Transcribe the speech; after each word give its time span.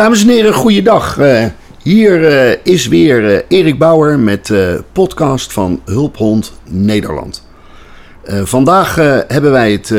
Dames 0.00 0.22
en 0.22 0.28
heren, 0.28 0.54
goeiedag. 0.54 1.18
Uh, 1.18 1.44
hier 1.82 2.20
uh, 2.20 2.56
is 2.62 2.88
weer 2.88 3.22
uh, 3.22 3.38
Erik 3.48 3.78
Bauer 3.78 4.18
met 4.18 4.46
de 4.46 4.84
podcast 4.92 5.52
van 5.52 5.80
Hulphond 5.84 6.52
Nederland. 6.68 7.46
vandaag 8.24 8.94
hebben 9.28 9.50
wij 9.50 9.72
het 9.72 9.90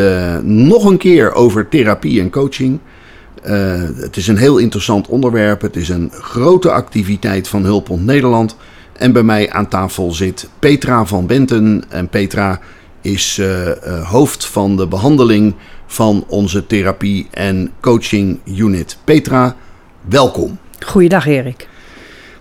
nog 0.43 0.85
een 0.85 0.97
keer 0.97 1.33
over 1.33 1.69
therapie 1.69 2.21
en 2.21 2.29
coaching. 2.29 2.79
het 3.95 4.17
is 4.17 4.27
een 4.27 4.37
heel 4.37 4.57
interessant 4.57 5.07
onderwerp. 5.07 5.61
Het 5.61 5.75
is 5.75 5.89
een 5.89 6.11
grote 6.11 6.71
activiteit 6.71 7.47
van 7.47 7.63
Hulphond 7.63 8.05
Nederland. 8.05 8.55
En 8.93 9.11
bij 9.11 9.23
mij 9.23 9.51
aan 9.51 9.67
tafel 9.67 10.11
zit 10.11 10.49
Petra 10.59 11.05
van 11.05 11.25
Benten. 11.25 11.83
En 11.89 12.07
Petra 12.07 12.59
is 13.01 13.41
hoofd 14.03 14.45
van 14.45 14.77
de 14.77 14.87
behandeling 14.87 15.55
van 15.87 16.23
onze 16.27 16.67
therapie- 16.67 17.27
en 17.31 17.71
coaching 17.81 18.39
unit. 18.45 18.97
Petra, 19.03 19.55
welkom. 20.01 20.57
Goeiedag 20.85 21.27
Erik. 21.27 21.67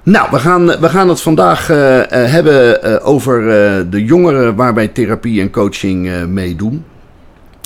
Nou, 0.03 0.31
we 0.31 0.39
gaan, 0.39 0.67
we 0.67 0.89
gaan 0.89 1.09
het 1.09 1.21
vandaag 1.21 1.71
uh, 1.71 1.77
hebben 2.09 2.87
uh, 2.87 3.09
over 3.09 3.41
de 3.91 4.05
jongeren 4.05 4.55
waarbij 4.57 4.89
therapie 4.89 5.41
en 5.41 5.51
coaching 5.51 6.27
meedoen. 6.27 6.85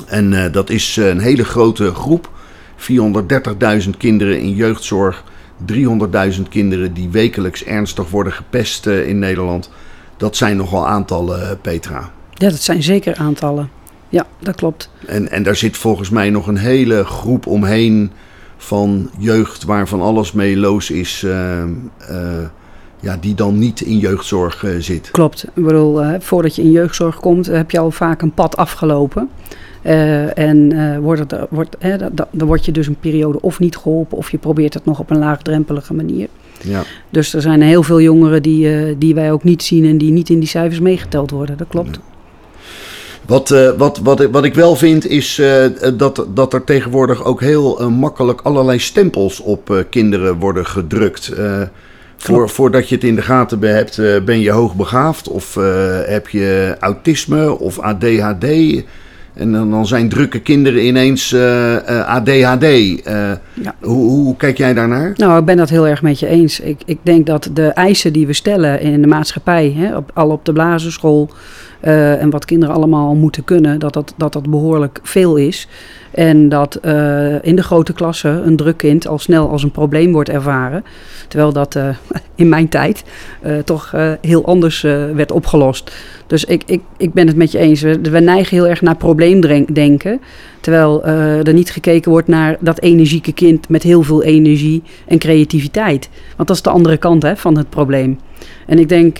En 0.06 0.52
dat 0.52 0.70
is 0.70 0.96
een 0.96 1.18
hele 1.18 1.44
grote 1.44 1.94
groep. 1.94 2.30
430.000 2.76 3.90
kinderen 3.98 4.40
in 4.40 4.54
jeugdzorg. 4.54 5.24
300.000 5.72 6.42
kinderen 6.48 6.94
die 6.94 7.08
wekelijks 7.08 7.64
ernstig 7.64 8.10
worden 8.10 8.32
gepest 8.32 8.86
in 8.86 9.18
Nederland. 9.18 9.70
Dat 10.16 10.36
zijn 10.36 10.56
nogal 10.56 10.86
aantallen, 10.86 11.60
Petra. 11.60 12.10
Ja, 12.30 12.48
dat 12.50 12.60
zijn 12.60 12.82
zeker 12.82 13.16
aantallen. 13.16 13.70
Ja, 14.08 14.26
dat 14.38 14.54
klopt. 14.54 14.90
En, 15.06 15.30
en 15.30 15.42
daar 15.42 15.56
zit 15.56 15.76
volgens 15.76 16.10
mij 16.10 16.30
nog 16.30 16.46
een 16.46 16.56
hele 16.56 17.04
groep 17.04 17.46
omheen 17.46 18.10
van 18.56 19.10
jeugd 19.18 19.64
waarvan 19.64 20.00
alles 20.00 20.32
mee 20.32 20.56
loos 20.56 20.90
is, 20.90 21.22
uh, 21.26 21.62
uh, 22.10 22.18
ja, 23.00 23.16
die 23.20 23.34
dan 23.34 23.58
niet 23.58 23.80
in 23.80 23.98
jeugdzorg 23.98 24.62
uh, 24.62 24.70
zit. 24.78 25.10
Klopt. 25.10 25.44
Ik 25.54 25.64
bedoel, 25.64 26.20
voordat 26.20 26.56
je 26.56 26.62
in 26.62 26.70
jeugdzorg 26.70 27.16
komt, 27.16 27.46
heb 27.46 27.70
je 27.70 27.78
al 27.78 27.90
vaak 27.90 28.22
een 28.22 28.32
pad 28.32 28.56
afgelopen. 28.56 29.28
en 30.34 31.00
wordt 31.00 31.20
het, 31.20 31.46
wordt, 31.50 31.76
dan 32.10 32.46
word 32.46 32.64
je 32.64 32.72
dus 32.72 32.86
een 32.86 32.98
periode 33.00 33.40
of 33.40 33.58
niet 33.58 33.76
geholpen, 33.76 34.18
of 34.18 34.30
je 34.30 34.38
probeert 34.38 34.74
het 34.74 34.84
nog 34.84 34.98
op 34.98 35.10
een 35.10 35.18
laagdrempelige 35.18 35.94
manier. 35.94 36.28
Ja. 36.62 36.82
Dus 37.10 37.34
er 37.34 37.42
zijn 37.42 37.62
heel 37.62 37.82
veel 37.82 38.00
jongeren 38.00 38.42
die, 38.42 38.98
die 38.98 39.14
wij 39.14 39.32
ook 39.32 39.44
niet 39.44 39.62
zien 39.62 39.84
en 39.84 39.98
die 39.98 40.12
niet 40.12 40.30
in 40.30 40.38
die 40.38 40.48
cijfers 40.48 40.80
meegeteld 40.80 41.30
worden. 41.30 41.56
Dat 41.56 41.68
klopt. 41.68 41.98
Wat, 43.26 43.50
uh, 43.50 43.70
wat, 43.76 43.98
wat, 43.98 44.26
wat 44.30 44.44
ik 44.44 44.54
wel 44.54 44.76
vind 44.76 45.06
is 45.06 45.38
uh, 45.38 45.64
dat, 45.94 46.26
dat 46.34 46.52
er 46.52 46.64
tegenwoordig 46.64 47.24
ook 47.24 47.40
heel 47.40 47.80
uh, 47.80 47.88
makkelijk 47.88 48.40
allerlei 48.40 48.78
stempels 48.78 49.40
op 49.40 49.84
kinderen 49.90 50.38
worden 50.38 50.66
gedrukt. 50.66 51.32
Voor, 52.16 52.48
voordat 52.48 52.88
je 52.88 52.94
het 52.94 53.04
in 53.04 53.14
de 53.14 53.22
gaten 53.22 53.60
hebt, 53.60 54.24
ben 54.24 54.40
je 54.40 54.50
hoogbegaafd 54.50 55.28
of 55.28 55.54
heb 56.06 56.28
je 56.28 56.76
autisme 56.80 57.58
of 57.58 57.78
ADHD. 57.78 58.46
En 59.34 59.52
dan, 59.52 59.70
dan 59.70 59.86
zijn 59.86 60.08
drukke 60.08 60.40
kinderen 60.40 60.86
ineens 60.86 61.34
ADHD. 62.06 62.64
Ja. 62.64 63.74
Hoe, 63.80 64.10
hoe, 64.10 64.36
kijk 64.36 64.58
jij 64.58 64.74
daarnaar? 64.74 65.12
Nou, 65.16 65.38
ik 65.38 65.44
ben 65.44 65.56
dat 65.56 65.70
heel 65.70 65.86
erg 65.86 66.02
met 66.02 66.18
je 66.18 66.26
eens. 66.26 66.60
Ik, 66.60 66.80
ik 66.84 66.98
denk 67.02 67.26
dat 67.26 67.50
de 67.52 67.66
eisen 67.66 68.12
die 68.12 68.26
we 68.26 68.32
stellen 68.32 68.80
in 68.80 69.00
de 69.00 69.06
maatschappij, 69.06 69.74
hè, 69.76 69.96
op, 69.96 70.10
al 70.14 70.30
op 70.30 70.44
de 70.44 70.52
blazenschool, 70.52 71.30
uh, 71.84 72.22
en 72.22 72.30
wat 72.30 72.44
kinderen 72.44 72.74
allemaal 72.74 73.14
moeten 73.14 73.44
kunnen, 73.44 73.78
dat 73.78 73.92
dat, 73.92 74.14
dat, 74.16 74.32
dat 74.32 74.50
behoorlijk 74.50 75.00
veel 75.02 75.36
is. 75.36 75.68
En 76.14 76.48
dat 76.48 76.78
uh, 76.82 77.44
in 77.44 77.56
de 77.56 77.62
grote 77.62 77.92
klasse 77.92 78.28
een 78.28 78.56
druk 78.56 78.76
kind 78.76 79.06
al 79.06 79.18
snel 79.18 79.48
als 79.48 79.62
een 79.62 79.70
probleem 79.70 80.12
wordt 80.12 80.28
ervaren. 80.28 80.84
Terwijl 81.28 81.52
dat 81.52 81.74
uh, 81.74 81.88
in 82.34 82.48
mijn 82.48 82.68
tijd 82.68 83.04
toch 83.64 83.94
heel 84.20 84.46
anders 84.46 84.80
werd 85.14 85.32
opgelost. 85.32 85.92
Dus 86.26 86.44
ik, 86.44 86.62
ik, 86.66 86.80
ik 86.96 87.12
ben 87.12 87.26
het 87.26 87.36
met 87.36 87.52
je 87.52 87.58
eens. 87.58 87.80
We, 87.80 88.20
neigen 88.20 88.56
heel 88.56 88.68
erg 88.68 88.82
naar 88.82 88.96
probleemdenken. 88.96 90.20
Terwijl 90.60 91.04
er 91.04 91.52
niet 91.52 91.70
gekeken 91.70 92.10
wordt 92.10 92.28
naar 92.28 92.56
dat 92.60 92.80
energieke 92.80 93.32
kind 93.32 93.68
met 93.68 93.82
heel 93.82 94.02
veel 94.02 94.22
energie 94.22 94.82
en 95.06 95.18
creativiteit. 95.18 96.08
Want 96.36 96.48
dat 96.48 96.56
is 96.56 96.62
de 96.62 96.70
andere 96.70 96.96
kant 96.96 97.22
hè, 97.22 97.36
van 97.36 97.56
het 97.56 97.70
probleem. 97.70 98.18
En 98.66 98.78
ik 98.78 98.88
denk 98.88 99.18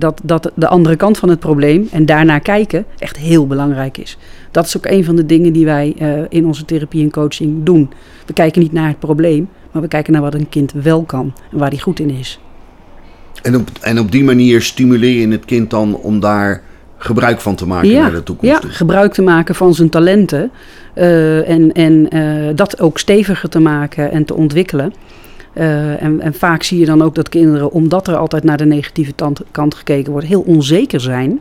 dat, 0.00 0.20
dat 0.22 0.52
de 0.54 0.68
andere 0.68 0.96
kant 0.96 1.18
van 1.18 1.28
het 1.28 1.38
probleem 1.38 1.88
en 1.92 2.06
daarnaar 2.06 2.40
kijken 2.40 2.84
echt 2.98 3.16
heel 3.16 3.46
belangrijk 3.46 3.98
is. 3.98 4.18
Dat 4.56 4.66
is 4.66 4.76
ook 4.76 4.86
een 4.86 5.04
van 5.04 5.16
de 5.16 5.26
dingen 5.26 5.52
die 5.52 5.64
wij 5.64 5.94
uh, 6.02 6.18
in 6.28 6.46
onze 6.46 6.64
therapie 6.64 7.02
en 7.02 7.10
coaching 7.10 7.64
doen. 7.64 7.90
We 8.26 8.32
kijken 8.32 8.62
niet 8.62 8.72
naar 8.72 8.88
het 8.88 8.98
probleem, 8.98 9.48
maar 9.72 9.82
we 9.82 9.88
kijken 9.88 10.12
naar 10.12 10.22
wat 10.22 10.34
een 10.34 10.48
kind 10.48 10.72
wel 10.72 11.02
kan 11.02 11.32
en 11.52 11.58
waar 11.58 11.68
hij 11.68 11.78
goed 11.78 11.98
in 11.98 12.10
is. 12.10 12.40
En 13.42 13.56
op, 13.56 13.68
en 13.80 13.98
op 13.98 14.12
die 14.12 14.24
manier 14.24 14.62
stimuleer 14.62 15.20
je 15.20 15.28
het 15.28 15.44
kind 15.44 15.70
dan 15.70 15.96
om 15.96 16.20
daar 16.20 16.62
gebruik 16.96 17.40
van 17.40 17.54
te 17.54 17.66
maken 17.66 17.88
ja, 17.88 18.00
naar 18.00 18.12
de 18.12 18.22
toekomst. 18.22 18.62
Ja, 18.62 18.68
gebruik 18.68 19.12
te 19.12 19.22
maken 19.22 19.54
van 19.54 19.74
zijn 19.74 19.88
talenten. 19.88 20.50
Uh, 20.94 21.48
en 21.48 21.72
en 21.72 22.08
dat 22.56 22.80
ook 22.80 22.98
steviger 22.98 23.48
te 23.48 23.60
maken 23.60 24.10
en 24.10 24.24
te 24.24 24.34
ontwikkelen. 24.34 24.92
Uh, 25.54 26.02
en, 26.02 26.20
en, 26.20 26.34
vaak 26.34 26.62
zie 26.62 26.78
je 26.78 26.86
dan 26.86 27.02
ook 27.02 27.14
dat 27.14 27.28
kinderen, 27.28 27.70
omdat 27.70 28.08
er 28.08 28.16
altijd 28.16 28.44
naar 28.44 28.56
de 28.56 28.66
negatieve 28.66 29.12
kant 29.50 29.74
gekeken 29.74 30.12
wordt, 30.12 30.26
heel 30.26 30.40
onzeker 30.40 31.00
zijn. 31.00 31.40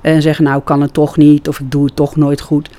En 0.00 0.22
zeggen, 0.22 0.44
nou, 0.44 0.58
ik 0.58 0.64
kan 0.64 0.80
het 0.80 0.92
toch 0.92 1.16
niet 1.16 1.48
of 1.48 1.60
ik 1.60 1.70
doe 1.70 1.84
het 1.84 1.96
toch 1.96 2.16
nooit 2.16 2.40
goed. 2.40 2.70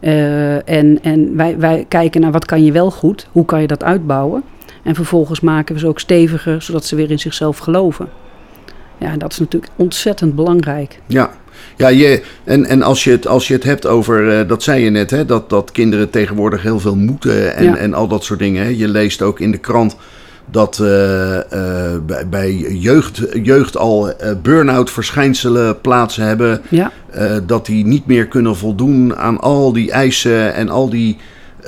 Uh, 0.00 0.68
en 0.68 1.02
en 1.02 1.36
wij, 1.36 1.58
wij 1.58 1.84
kijken 1.88 2.20
naar 2.20 2.32
wat 2.32 2.44
kan 2.44 2.64
je 2.64 2.72
wel 2.72 2.90
goed, 2.90 3.28
hoe 3.32 3.44
kan 3.44 3.60
je 3.60 3.66
dat 3.66 3.84
uitbouwen. 3.84 4.42
En 4.82 4.94
vervolgens 4.94 5.40
maken 5.40 5.74
we 5.74 5.80
ze 5.80 5.86
ook 5.86 6.00
steviger, 6.00 6.62
zodat 6.62 6.84
ze 6.84 6.96
weer 6.96 7.10
in 7.10 7.18
zichzelf 7.18 7.58
geloven. 7.58 8.08
Ja, 8.98 9.10
en 9.10 9.18
dat 9.18 9.32
is 9.32 9.38
natuurlijk 9.38 9.72
ontzettend 9.76 10.34
belangrijk. 10.34 11.00
Ja, 11.06 11.30
ja, 11.76 11.88
je, 11.88 12.22
en, 12.44 12.64
en 12.64 12.82
als, 12.82 13.04
je 13.04 13.10
het, 13.10 13.26
als 13.26 13.48
je 13.48 13.54
het 13.54 13.64
hebt 13.64 13.86
over, 13.86 14.40
uh, 14.40 14.48
dat 14.48 14.62
zei 14.62 14.84
je 14.84 14.90
net, 14.90 15.10
hè, 15.10 15.24
dat, 15.24 15.50
dat 15.50 15.72
kinderen 15.72 16.10
tegenwoordig 16.10 16.62
heel 16.62 16.80
veel 16.80 16.96
moeten 16.96 17.56
en, 17.56 17.64
ja. 17.64 17.76
en 17.76 17.94
al 17.94 18.08
dat 18.08 18.24
soort 18.24 18.38
dingen. 18.38 18.62
Hè. 18.62 18.68
Je 18.68 18.88
leest 18.88 19.22
ook 19.22 19.40
in 19.40 19.50
de 19.50 19.58
krant 19.58 19.96
dat 20.50 20.78
uh, 20.82 20.88
uh, 20.88 21.40
bij, 22.06 22.28
bij, 22.28 22.52
jeugd, 22.56 23.22
jeugd 23.42 23.76
al 23.76 24.12
burn-out 24.42 24.90
verschijnselen 24.90 25.80
plaats 25.80 26.16
hebben. 26.16 26.62
Ja. 26.68 26.90
dat 27.46 27.66
die 27.66 27.86
niet 27.86 28.06
meer 28.06 28.26
kunnen 28.26 28.56
voldoen 28.56 29.16
aan 29.16 29.40
al 29.40 29.72
die 29.72 29.90
eisen 29.90 30.54
en 30.54 30.68
al 30.68 30.88
die 30.88 31.16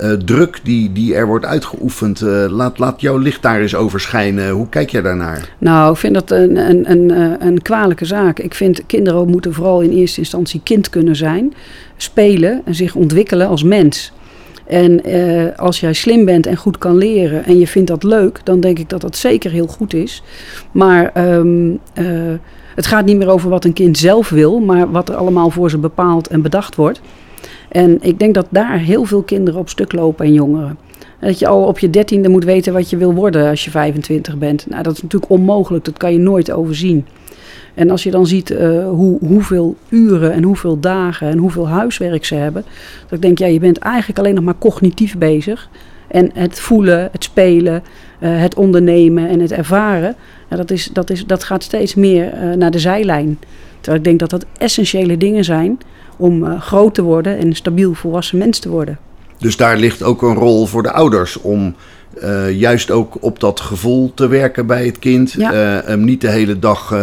uh, 0.02 0.12
druk 0.12 0.60
die, 0.62 0.92
die 0.92 1.14
er 1.14 1.26
wordt 1.26 1.44
uitgeoefend. 1.44 2.20
Uh, 2.20 2.44
laat, 2.48 2.78
laat 2.78 3.00
jouw 3.00 3.16
licht 3.16 3.42
daar 3.42 3.60
eens 3.60 3.74
over 3.74 4.00
schijnen. 4.00 4.50
Hoe 4.50 4.68
kijk 4.68 4.90
jij 4.90 5.02
daarnaar? 5.02 5.48
Nou, 5.58 5.92
ik 5.92 5.98
vind 5.98 6.14
dat 6.14 6.30
een, 6.30 6.56
een, 6.56 6.90
een, 6.90 7.10
eh, 7.10 7.46
een 7.46 7.62
kwalijke 7.62 8.04
zaak. 8.04 8.38
Ik 8.38 8.54
vind 8.54 8.86
kinderen 8.86 9.28
moeten 9.28 9.54
vooral 9.54 9.80
in 9.80 9.90
eerste 9.90 10.20
instantie 10.20 10.60
kind 10.64 10.90
kunnen 10.90 11.16
zijn, 11.16 11.54
spelen 11.96 12.62
en 12.64 12.74
zich 12.74 12.94
ontwikkelen 12.94 13.48
als 13.48 13.62
mens. 13.62 14.12
En 14.68 15.08
uh, 15.08 15.56
als 15.56 15.80
jij 15.80 15.92
slim 15.92 16.24
bent 16.24 16.46
en 16.46 16.56
goed 16.56 16.78
kan 16.78 16.96
leren 16.96 17.44
en 17.44 17.58
je 17.58 17.66
vindt 17.66 17.88
dat 17.88 18.02
leuk, 18.02 18.40
dan 18.44 18.60
denk 18.60 18.78
ik 18.78 18.88
dat 18.88 19.00
dat 19.00 19.16
zeker 19.16 19.50
heel 19.50 19.66
goed 19.66 19.94
is. 19.94 20.22
Maar 20.72 21.36
um, 21.36 21.70
uh, 21.70 22.34
het 22.74 22.86
gaat 22.86 23.04
niet 23.04 23.16
meer 23.16 23.28
over 23.28 23.50
wat 23.50 23.64
een 23.64 23.72
kind 23.72 23.98
zelf 23.98 24.28
wil, 24.28 24.58
maar 24.58 24.90
wat 24.90 25.08
er 25.08 25.14
allemaal 25.14 25.50
voor 25.50 25.70
ze 25.70 25.78
bepaald 25.78 26.28
en 26.28 26.42
bedacht 26.42 26.74
wordt. 26.74 27.00
En 27.68 27.98
ik 28.00 28.18
denk 28.18 28.34
dat 28.34 28.46
daar 28.50 28.78
heel 28.78 29.04
veel 29.04 29.22
kinderen 29.22 29.60
op 29.60 29.68
stuk 29.68 29.92
lopen 29.92 30.26
en 30.26 30.32
jongeren. 30.32 30.78
Dat 31.20 31.38
je 31.38 31.46
al 31.46 31.64
op 31.64 31.78
je 31.78 31.90
dertiende 31.90 32.28
moet 32.28 32.44
weten 32.44 32.72
wat 32.72 32.90
je 32.90 32.96
wil 32.96 33.14
worden 33.14 33.48
als 33.48 33.64
je 33.64 33.70
25 33.70 34.38
bent. 34.38 34.66
Nou, 34.68 34.82
dat 34.82 34.92
is 34.92 35.02
natuurlijk 35.02 35.32
onmogelijk, 35.32 35.84
dat 35.84 35.96
kan 35.96 36.12
je 36.12 36.18
nooit 36.18 36.50
overzien. 36.50 37.06
En 37.74 37.90
als 37.90 38.02
je 38.02 38.10
dan 38.10 38.26
ziet 38.26 38.50
uh, 38.50 38.88
hoe, 38.88 39.18
hoeveel 39.20 39.76
uren 39.88 40.32
en 40.32 40.42
hoeveel 40.42 40.80
dagen 40.80 41.28
en 41.28 41.38
hoeveel 41.38 41.68
huiswerk 41.68 42.24
ze 42.24 42.34
hebben, 42.34 42.64
ik 43.10 43.22
denk, 43.22 43.38
ja, 43.38 43.46
je 43.46 43.58
bent 43.58 43.78
eigenlijk 43.78 44.18
alleen 44.18 44.34
nog 44.34 44.44
maar 44.44 44.58
cognitief 44.58 45.18
bezig. 45.18 45.68
En 46.08 46.30
het 46.34 46.60
voelen, 46.60 47.08
het 47.12 47.24
spelen, 47.24 47.82
uh, 48.20 48.40
het 48.40 48.54
ondernemen 48.54 49.28
en 49.28 49.40
het 49.40 49.52
ervaren, 49.52 50.14
ja, 50.50 50.56
dat, 50.56 50.70
is, 50.70 50.90
dat, 50.92 51.10
is, 51.10 51.26
dat 51.26 51.44
gaat 51.44 51.62
steeds 51.62 51.94
meer 51.94 52.34
uh, 52.34 52.54
naar 52.54 52.70
de 52.70 52.78
zijlijn. 52.78 53.38
Terwijl 53.74 53.96
ik 53.96 54.04
denk 54.04 54.18
dat 54.18 54.30
dat 54.30 54.44
essentiële 54.58 55.16
dingen 55.16 55.44
zijn 55.44 55.78
om 56.16 56.60
groot 56.60 56.94
te 56.94 57.02
worden 57.02 57.38
en 57.38 57.46
een 57.46 57.56
stabiel 57.56 57.94
volwassen 57.94 58.38
mens 58.38 58.58
te 58.58 58.68
worden. 58.68 58.98
Dus 59.38 59.56
daar 59.56 59.76
ligt 59.76 60.02
ook 60.02 60.22
een 60.22 60.34
rol 60.34 60.66
voor 60.66 60.82
de 60.82 60.92
ouders 60.92 61.40
om 61.40 61.74
uh, 62.22 62.50
juist 62.50 62.90
ook 62.90 63.16
op 63.20 63.40
dat 63.40 63.60
gevoel 63.60 64.12
te 64.14 64.28
werken 64.28 64.66
bij 64.66 64.86
het 64.86 64.98
kind. 64.98 65.32
Ja. 65.32 65.52
Uh, 65.52 65.86
hem 65.86 66.04
niet 66.04 66.20
de 66.20 66.30
hele 66.30 66.58
dag 66.58 66.94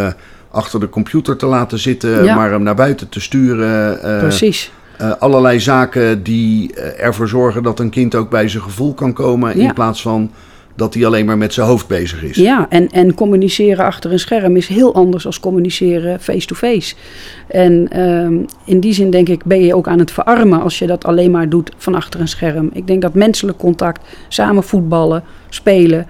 achter 0.56 0.80
de 0.80 0.90
computer 0.90 1.38
te 1.38 1.46
laten 1.46 1.80
zitten, 1.80 2.24
ja. 2.24 2.36
maar 2.36 2.52
hem 2.52 2.64
naar 2.64 2.76
buiten 2.76 3.10
te 3.10 3.20
sturen. 3.20 4.00
Precies. 4.20 4.72
allerlei 5.20 5.60
zaken 5.60 6.24
die 6.24 6.74
ervoor 6.74 7.28
zorgen 7.28 7.64
dat 7.64 7.80
een 7.80 7.90
kind 7.90 8.16
ook 8.16 8.30
bij 8.30 8.48
zijn 8.48 8.64
gevoel 8.64 8.94
kan 8.94 9.14
komen. 9.14 9.56
In 9.56 9.74
plaats 9.74 10.02
van 10.02 10.32
dat 10.76 10.94
hij 10.94 11.06
alleen 11.06 11.26
maar 11.26 11.38
met 11.38 11.54
zijn 11.54 11.68
hoofd 11.68 11.88
bezig 11.88 12.24
is. 12.24 12.36
Ja, 12.36 12.66
en, 12.70 12.90
en 12.90 13.14
communiceren 13.14 13.86
achter 13.86 14.12
een 14.12 14.20
scherm 14.20 14.56
is 14.56 14.68
heel 14.68 14.94
anders 14.94 15.24
dan 15.24 15.40
communiceren 15.40 16.20
face-to-face. 16.20 16.96
En 17.48 17.88
ehm, 17.90 18.34
in 18.66 18.80
die 18.80 18.94
zin 18.94 19.10
denk 19.10 19.30
ik 19.30 19.46
ben 19.46 19.66
je 19.66 19.76
ook 19.76 19.88
aan 19.88 20.00
het 20.00 20.12
verarmen 20.12 20.62
als 20.62 20.80
je 20.80 20.88
dat 20.88 21.06
alleen 21.06 21.32
maar 21.32 21.50
doet 21.50 21.72
van 21.78 21.96
achter 21.96 22.20
een 22.20 22.28
scherm. 22.28 22.70
Ik 22.74 22.88
denk 22.88 23.02
dat 23.02 23.14
menselijk 23.14 23.58
contact, 23.58 24.02
samen 24.28 24.64
voetballen, 24.64 25.24
spelen, 25.50 26.00
eh, 26.00 26.08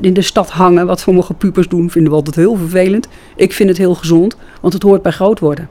in 0.00 0.14
de 0.14 0.22
stad 0.22 0.50
hangen, 0.50 0.86
wat 0.86 1.00
sommige 1.00 1.34
pupers 1.34 1.68
doen, 1.68 1.90
vinden 1.90 2.10
we 2.10 2.16
altijd 2.16 2.36
heel 2.36 2.56
vervelend. 2.56 3.08
Ik 3.36 3.52
vind 3.52 3.68
het 3.68 3.78
heel 3.78 3.94
gezond, 3.94 4.36
want 4.60 4.72
het 4.72 4.82
hoort 4.82 5.02
bij 5.02 5.12
groot 5.12 5.38
worden. 5.38 5.68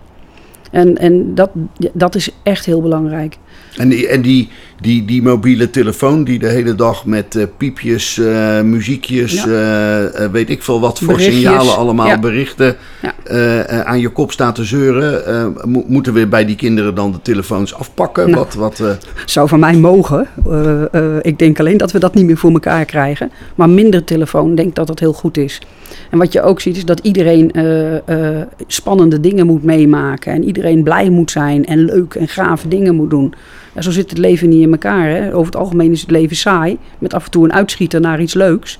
En, 0.72 0.98
en 0.98 1.36
dat, 1.36 1.50
dat 1.94 2.16
is 2.16 2.30
echt 2.44 2.66
heel 2.66 2.81
belangrijk. 2.81 3.38
En, 3.77 3.89
die, 3.89 4.07
en 4.07 4.22
die, 4.22 4.50
die, 4.81 5.06
die 5.06 5.22
mobiele 5.22 5.69
telefoon 5.69 6.24
die 6.24 6.39
de 6.39 6.48
hele 6.48 6.75
dag 6.75 7.06
met 7.06 7.36
uh, 7.36 7.44
piepjes, 7.57 8.18
uh, 8.18 8.62
muziekjes, 8.62 9.44
ja. 9.44 10.01
uh, 10.01 10.25
weet 10.31 10.50
ik 10.50 10.63
veel 10.63 10.80
wat 10.80 11.00
voor 11.00 11.13
Berichtjes. 11.13 11.36
signalen 11.36 11.75
allemaal, 11.75 12.07
ja. 12.07 12.19
berichten 12.19 12.75
ja. 13.01 13.83
aan 13.83 14.00
je 14.00 14.10
kop 14.10 14.31
staat 14.31 14.56
te 14.56 14.63
zeuren. 14.63 15.54
Mo 15.66 15.83
moeten 15.88 16.13
we 16.13 16.27
bij 16.27 16.45
die 16.45 16.56
kinderen 16.56 16.95
dan 16.95 17.12
de 17.12 17.22
telefoons 17.22 17.74
afpakken? 17.74 18.30
Nou, 18.30 18.45
wat, 18.56 18.80
wat, 18.80 19.00
Zou 19.25 19.48
van 19.48 19.60
mij 19.60 19.75
mogen. 19.75 20.27
ik 21.22 21.39
denk 21.39 21.60
alleen 21.60 21.77
dat 21.77 21.92
we 21.92 22.00
dat 22.00 22.13
niet 22.13 22.25
meer 22.25 22.38
voor 22.38 22.51
elkaar 22.51 22.86
krijgen. 22.86 23.31
Maar 23.56 23.69
minder 23.69 24.04
telefoon, 24.04 24.56
denk 24.56 24.75
dat 24.75 24.88
dat 24.88 25.00
heel 25.00 25.13
goed 25.13 25.38
is. 25.38 25.62
En 26.12 26.18
wat 26.18 26.33
je 26.33 26.42
ook 26.42 26.62
ziet 26.62 26.77
is 26.77 26.86
dat 26.86 27.00
iedereen 27.00 27.51
spannende 28.68 29.19
dingen 29.19 29.45
moet 29.45 29.63
meemaken. 29.63 30.33
En 30.33 30.44
iedereen 30.44 30.83
blij 30.83 31.10
moet 31.10 31.31
zijn 31.31 31.66
en 31.66 31.86
leuk 31.86 32.13
en 32.13 32.27
gave 32.27 32.68
dingen 32.68 32.95
moet 32.95 33.10
doen. 33.10 33.33
Ja, 33.75 33.81
zo 33.81 33.92
zit 33.92 34.10
het 34.10 34.19
leven 34.19 34.50
niet 34.50 34.62
in 34.62 34.72
elkaar. 34.72 35.10
Hè. 35.10 35.33
Over 35.33 35.45
het 35.45 35.62
algemeen 35.62 35.92
is 35.92 36.01
het 36.01 36.12
leven 36.12 36.36
saai, 36.36 36.77
met 37.00 37.13
af 37.13 37.25
en 37.25 37.31
toe 37.31 37.44
een 37.44 37.54
uitschieter 37.54 38.01
naar 38.01 38.22
iets 38.22 38.33
leuks. 38.33 38.80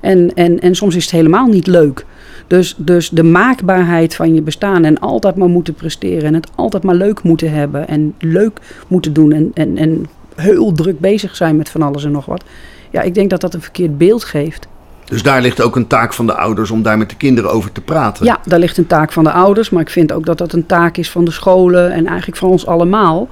En, 0.00 0.34
en, 0.34 0.60
en 0.60 0.74
soms 0.74 0.94
is 0.94 1.02
het 1.02 1.12
helemaal 1.12 1.46
niet 1.46 1.66
leuk. 1.66 2.04
Dus, 2.46 2.74
dus 2.76 3.08
de 3.08 3.22
maakbaarheid 3.22 4.14
van 4.14 4.34
je 4.34 4.42
bestaan 4.42 4.84
en 4.84 4.98
altijd 4.98 5.36
maar 5.36 5.48
moeten 5.48 5.74
presteren 5.74 6.24
en 6.24 6.34
het 6.34 6.48
altijd 6.54 6.82
maar 6.82 6.94
leuk 6.94 7.22
moeten 7.22 7.52
hebben 7.52 7.88
en 7.88 8.14
leuk 8.18 8.60
moeten 8.88 9.12
doen 9.12 9.32
en, 9.32 9.50
en, 9.54 9.76
en 9.76 10.06
heel 10.34 10.72
druk 10.72 11.00
bezig 11.00 11.36
zijn 11.36 11.56
met 11.56 11.68
van 11.68 11.82
alles 11.82 12.04
en 12.04 12.12
nog 12.12 12.26
wat. 12.26 12.44
Ja, 12.90 13.02
ik 13.02 13.14
denk 13.14 13.30
dat 13.30 13.40
dat 13.40 13.54
een 13.54 13.60
verkeerd 13.60 13.98
beeld 13.98 14.24
geeft. 14.24 14.68
Dus 15.04 15.22
daar 15.22 15.42
ligt 15.42 15.62
ook 15.62 15.76
een 15.76 15.86
taak 15.86 16.12
van 16.12 16.26
de 16.26 16.34
ouders 16.34 16.70
om 16.70 16.82
daar 16.82 16.98
met 16.98 17.08
de 17.10 17.16
kinderen 17.16 17.50
over 17.50 17.72
te 17.72 17.80
praten. 17.80 18.24
Ja, 18.24 18.40
daar 18.44 18.58
ligt 18.58 18.78
een 18.78 18.86
taak 18.86 19.12
van 19.12 19.24
de 19.24 19.32
ouders, 19.32 19.70
maar 19.70 19.82
ik 19.82 19.90
vind 19.90 20.12
ook 20.12 20.26
dat 20.26 20.38
dat 20.38 20.52
een 20.52 20.66
taak 20.66 20.96
is 20.96 21.10
van 21.10 21.24
de 21.24 21.30
scholen 21.30 21.92
en 21.92 22.06
eigenlijk 22.06 22.38
van 22.38 22.48
ons 22.48 22.66
allemaal. 22.66 23.28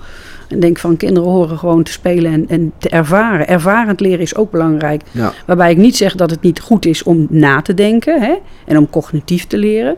En 0.53 0.61
denk 0.61 0.79
van 0.79 0.97
kinderen 0.97 1.31
horen 1.31 1.59
gewoon 1.59 1.83
te 1.83 1.93
spelen 1.93 2.33
en, 2.33 2.49
en 2.49 2.73
te 2.79 2.89
ervaren. 2.89 3.49
Ervarend 3.49 4.01
leren 4.01 4.21
is 4.21 4.37
ook 4.37 4.51
belangrijk. 4.51 5.03
Ja. 5.11 5.33
Waarbij 5.47 5.71
ik 5.71 5.77
niet 5.77 5.97
zeg 5.97 6.15
dat 6.15 6.31
het 6.31 6.43
niet 6.43 6.61
goed 6.61 6.87
is 6.87 7.03
om 7.03 7.27
na 7.31 7.63
te 7.63 7.75
denken 7.75 8.21
hè, 8.23 8.35
en 8.67 8.79
om 8.79 8.91
cognitief 8.91 9.47
te 9.47 9.59
leren. 9.59 9.97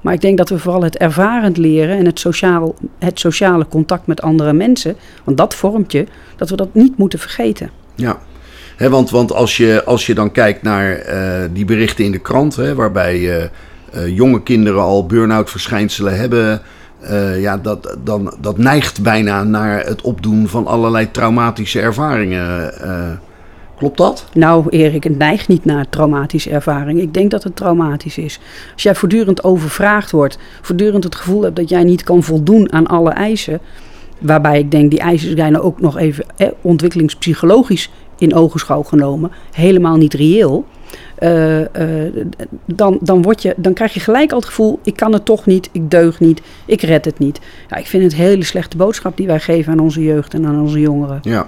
Maar 0.00 0.14
ik 0.14 0.20
denk 0.20 0.38
dat 0.38 0.48
we 0.48 0.58
vooral 0.58 0.82
het 0.82 0.96
ervarend 0.96 1.56
leren 1.56 1.96
en 1.96 2.04
het, 2.04 2.18
sociaal, 2.18 2.74
het 2.98 3.20
sociale 3.20 3.66
contact 3.68 4.06
met 4.06 4.22
andere 4.22 4.52
mensen, 4.52 4.96
want 5.24 5.36
dat 5.36 5.54
vormt 5.54 5.92
je, 5.92 6.06
dat 6.36 6.50
we 6.50 6.56
dat 6.56 6.74
niet 6.74 6.96
moeten 6.96 7.18
vergeten. 7.18 7.70
Ja, 7.94 8.18
He, 8.78 8.88
want, 8.88 9.10
want 9.10 9.32
als, 9.32 9.56
je, 9.56 9.84
als 9.84 10.06
je 10.06 10.14
dan 10.14 10.32
kijkt 10.32 10.62
naar 10.62 11.06
uh, 11.08 11.48
die 11.52 11.64
berichten 11.64 12.04
in 12.04 12.12
de 12.12 12.18
krant, 12.18 12.56
hè, 12.56 12.74
waarbij 12.74 13.18
uh, 13.18 13.44
uh, 13.94 14.16
jonge 14.16 14.42
kinderen 14.42 14.80
al 14.80 15.06
burn-out 15.06 15.50
verschijnselen 15.50 16.18
hebben, 16.18 16.62
ja, 17.36 17.56
dat, 17.56 17.96
dan, 18.04 18.34
dat 18.40 18.58
neigt 18.58 19.02
bijna 19.02 19.42
naar 19.42 19.84
het 19.84 20.02
opdoen 20.02 20.48
van 20.48 20.66
allerlei 20.66 21.10
traumatische 21.10 21.80
ervaringen. 21.80 22.72
klopt 23.78 23.96
dat? 23.96 24.24
Nou, 24.34 24.68
Erik, 24.68 25.04
het 25.04 25.18
neigt 25.18 25.48
niet 25.48 25.64
naar 25.64 25.88
traumatische 25.88 26.50
ervaring. 26.50 27.00
Ik 27.00 27.14
denk 27.14 27.30
dat 27.30 27.44
het 27.44 27.56
traumatisch 27.56 28.18
is. 28.18 28.40
Als 28.72 28.82
jij 28.82 28.94
voortdurend 28.94 29.44
overvraagd 29.44 30.10
wordt, 30.10 30.38
voortdurend 30.62 31.04
het 31.04 31.14
gevoel 31.14 31.42
hebt 31.42 31.56
dat 31.56 31.68
jij 31.68 31.84
niet 31.84 32.02
kan 32.02 32.22
voldoen 32.22 32.72
aan 32.72 32.86
alle 32.86 33.10
eisen. 33.10 33.60
Waarbij 34.18 34.58
ik 34.58 34.70
denk, 34.70 34.90
die 34.90 35.00
eisen 35.00 35.36
zijn 35.36 35.60
ook 35.60 35.80
nog 35.80 35.98
even 35.98 36.24
eh, 36.36 36.48
ontwikkelingspsychologisch 36.60 37.90
in 38.18 38.34
ogenschouw 38.34 38.82
genomen, 38.82 39.30
helemaal 39.52 39.96
niet 39.96 40.14
reëel. 40.14 40.64
Uh, 41.22 41.60
uh, 41.60 41.66
dan, 42.64 42.98
dan, 43.00 43.22
word 43.22 43.42
je, 43.42 43.54
dan 43.56 43.72
krijg 43.72 43.94
je 43.94 44.00
gelijk 44.00 44.30
al 44.30 44.38
het 44.38 44.46
gevoel: 44.46 44.78
ik 44.84 44.96
kan 44.96 45.12
het 45.12 45.24
toch 45.24 45.46
niet, 45.46 45.68
ik 45.72 45.90
deug 45.90 46.20
niet, 46.20 46.40
ik 46.66 46.80
red 46.82 47.04
het 47.04 47.18
niet. 47.18 47.40
Ja, 47.68 47.76
ik 47.76 47.86
vind 47.86 48.02
het 48.02 48.12
een 48.12 48.18
hele 48.18 48.44
slechte 48.44 48.76
boodschap 48.76 49.16
die 49.16 49.26
wij 49.26 49.40
geven 49.40 49.72
aan 49.72 49.78
onze 49.78 50.02
jeugd 50.02 50.34
en 50.34 50.46
aan 50.46 50.60
onze 50.60 50.80
jongeren. 50.80 51.18
Ja, 51.22 51.46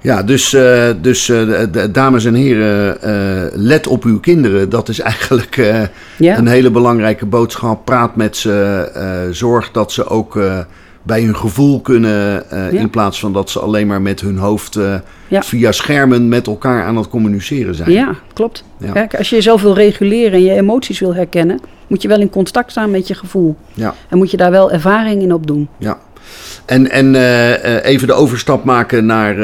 ja 0.00 0.22
dus, 0.22 0.54
uh, 0.54 0.88
dus 1.00 1.32
dames 1.92 2.24
en 2.24 2.34
heren, 2.34 2.98
let 3.52 3.86
op 3.86 4.04
uw 4.04 4.20
kinderen. 4.20 4.70
Dat 4.70 4.88
is 4.88 5.00
eigenlijk 5.00 5.56
ja. 6.18 6.38
een 6.38 6.46
hele 6.46 6.70
belangrijke 6.70 7.26
boodschap. 7.26 7.84
Praat 7.84 8.16
met 8.16 8.36
ze, 8.36 9.28
zorg 9.30 9.70
dat 9.70 9.92
ze 9.92 10.06
ook 10.06 10.38
bij 11.08 11.22
hun 11.22 11.36
gevoel 11.36 11.80
kunnen. 11.80 12.42
Uh, 12.52 12.72
ja. 12.72 12.80
In 12.80 12.90
plaats 12.90 13.20
van 13.20 13.32
dat 13.32 13.50
ze 13.50 13.60
alleen 13.60 13.86
maar 13.86 14.02
met 14.02 14.20
hun 14.20 14.38
hoofd 14.38 14.76
uh, 14.76 14.94
ja. 15.28 15.42
via 15.42 15.72
schermen 15.72 16.28
met 16.28 16.46
elkaar 16.46 16.84
aan 16.84 16.96
het 16.96 17.08
communiceren 17.08 17.74
zijn. 17.74 17.90
Ja, 17.90 18.14
klopt. 18.32 18.64
Ja. 18.78 18.92
Kijk, 18.92 19.14
als 19.14 19.28
je 19.28 19.34
jezelf 19.34 19.62
wil 19.62 19.74
reguleren 19.74 20.32
en 20.32 20.42
je 20.42 20.52
emoties 20.52 21.00
wil 21.00 21.14
herkennen, 21.14 21.60
moet 21.86 22.02
je 22.02 22.08
wel 22.08 22.20
in 22.20 22.30
contact 22.30 22.70
staan 22.70 22.90
met 22.90 23.08
je 23.08 23.14
gevoel. 23.14 23.56
Ja. 23.74 23.94
En 24.08 24.18
moet 24.18 24.30
je 24.30 24.36
daar 24.36 24.50
wel 24.50 24.72
ervaring 24.72 25.22
in 25.22 25.32
opdoen. 25.32 25.68
Ja. 25.78 25.98
En, 26.64 26.90
en 26.90 27.14
uh, 27.14 27.84
even 27.84 28.06
de 28.06 28.12
overstap 28.12 28.64
maken 28.64 29.06
naar 29.06 29.36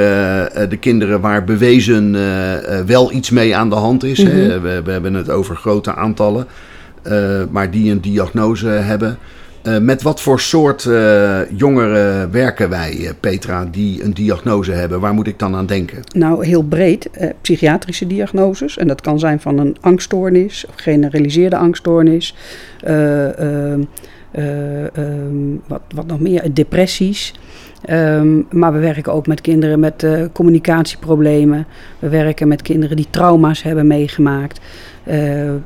de 0.69 0.77
kinderen 0.81 1.21
waar 1.21 1.45
bewezen 1.45 2.17
wel 2.87 3.13
iets 3.13 3.31
mee 3.31 3.57
aan 3.57 3.71
de 3.71 3.77
hand 3.77 4.05
is. 4.05 4.19
Mm 4.19 4.31
-hmm. 4.31 4.39
hè? 4.39 4.61
We, 4.61 4.83
we, 4.85 4.91
hebben 4.91 5.15
het 5.15 5.31
over 5.31 5.57
grote 5.57 5.95
aantallen, 5.95 6.47
maar 7.51 7.71
die 7.71 7.91
een 7.91 8.01
diagnose 8.01 8.67
hebben. 8.67 9.19
Uh, 9.65 9.79
met 9.79 10.03
wat 10.03 10.21
voor 10.21 10.41
soort 10.41 10.85
uh, 10.85 11.51
jongeren 11.51 12.31
werken 12.31 12.71
wij, 12.71 12.97
uh, 12.97 13.11
Petra, 13.21 13.65
die 13.65 14.03
een 14.03 14.15
diagnose 14.15 14.73
hebben? 14.73 15.01
Waar 15.01 15.15
moet 15.15 15.27
ik 15.27 15.39
dan 15.39 15.55
aan 15.55 15.67
denken? 15.67 16.03
Nou, 16.15 16.47
heel 16.47 16.63
breed. 16.63 17.11
psychiatrische 17.41 18.07
diagnoses. 18.07 18.79
En 18.79 18.87
dat 18.87 19.01
kan 19.01 19.19
zijn 19.19 19.41
van 19.41 19.59
een 19.59 19.77
angststoornis, 19.81 20.67
of 20.69 20.75
generaliseerde 20.77 21.57
angststoornis. 21.57 22.35
Ehm, 22.81 23.83
wat, 25.67 25.83
wat 25.95 26.07
nog 26.07 26.21
meer? 26.21 26.55
Depressies. 26.55 27.35
Um, 27.91 28.47
maar 28.51 28.73
we 28.73 28.79
werken 28.79 29.13
ook 29.13 29.27
met 29.27 29.41
kinderen 29.41 29.81
met 29.81 30.03
uh, 30.03 30.25
communicatieproblemen. 30.33 31.67
We 31.99 32.09
werken 32.09 32.49
met 32.49 32.63
kinderen 32.63 32.97
die 32.97 33.07
trauma's 33.11 33.63
hebben 33.63 33.87
meegemaakt. 33.87 34.61
Uh, 35.09 35.15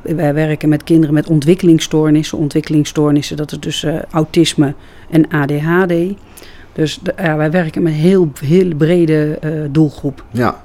wij 0.01 0.33
werken 0.33 0.69
met 0.69 0.83
kinderen 0.83 1.13
met 1.13 1.27
ontwikkelingsstoornissen. 1.27 2.37
Ontwikkelingsstoornissen, 2.37 3.37
dat 3.37 3.51
is 3.51 3.59
dus 3.59 3.83
uh, 3.83 4.01
autisme 4.11 4.73
en 5.09 5.27
ADHD. 5.27 5.93
Dus 6.73 6.99
ja, 7.17 7.37
wij 7.37 7.51
werken 7.51 7.83
met 7.83 7.93
een 7.93 7.99
heel, 7.99 8.31
heel 8.45 8.75
brede 8.75 9.39
doelgroep. 9.71 10.23
Ja, 10.31 10.61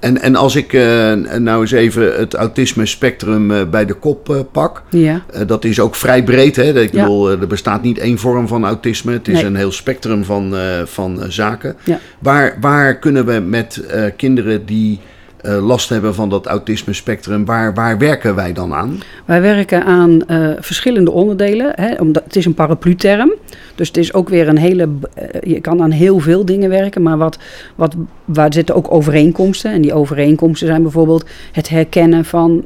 en, 0.00 0.20
en 0.20 0.36
als 0.36 0.56
ik 0.56 0.72
uh, 0.72 1.12
nou 1.38 1.60
eens 1.60 1.70
even 1.70 2.18
het 2.18 2.34
autisme 2.34 2.86
spectrum 2.86 3.50
uh, 3.50 3.62
bij 3.70 3.86
de 3.86 3.94
kop 3.94 4.28
uh, 4.28 4.40
pak. 4.52 4.82
Ja. 4.90 5.24
dat 5.46 5.64
is 5.64 5.80
ook 5.80 5.94
vrij 5.94 6.24
breed. 6.24 6.56
Hè? 6.56 6.80
Ik 6.80 6.92
ja. 6.92 7.02
bedoel, 7.02 7.30
er 7.30 7.46
bestaat 7.46 7.82
niet 7.82 7.98
één 7.98 8.18
vorm 8.18 8.48
van 8.48 8.64
autisme. 8.64 9.12
Het 9.12 9.28
is 9.28 9.34
nee. 9.34 9.44
een 9.44 9.56
heel 9.56 9.72
spectrum 9.72 10.24
van, 10.24 10.54
van 10.84 11.20
zaken. 11.28 11.76
Ja. 11.84 11.98
Waar, 12.18 12.56
waar 12.60 12.98
kunnen 12.98 13.26
we 13.26 13.40
met 13.40 13.84
kinderen 14.16 14.66
die 14.66 15.00
last 15.42 15.88
hebben 15.88 16.14
van 16.14 16.28
dat 16.28 16.46
autisme 16.46 16.92
spectrum, 16.92 17.44
waar, 17.44 17.74
waar 17.74 17.98
werken 17.98 18.34
wij 18.34 18.52
dan 18.52 18.74
aan? 18.74 19.00
Wij 19.24 19.40
werken 19.40 19.84
aan 19.84 20.22
verschillende 20.60 21.10
onderdelen. 21.10 21.72
Hè, 21.74 21.94
omdat, 21.94 22.24
het 22.24 22.36
is 22.36 22.44
een 22.44 22.54
paraplu-term. 22.54 23.32
Dus 23.78 23.88
het 23.88 23.96
is 23.96 24.12
ook 24.12 24.28
weer 24.28 24.48
een 24.48 24.58
hele. 24.58 24.88
Uh, 24.88 25.24
je 25.52 25.60
kan 25.60 25.82
aan 25.82 25.90
heel 25.90 26.18
veel 26.18 26.44
dingen 26.44 26.70
werken, 26.70 27.02
maar 27.02 27.18
wat, 27.18 27.38
wat, 27.74 27.94
waar 28.24 28.52
zitten 28.52 28.74
ook 28.74 28.92
overeenkomsten. 28.92 29.72
En 29.72 29.80
die 29.80 29.94
overeenkomsten 29.94 30.66
zijn 30.66 30.82
bijvoorbeeld 30.82 31.24
het 31.52 31.68
herkennen 31.68 32.24
van, 32.24 32.64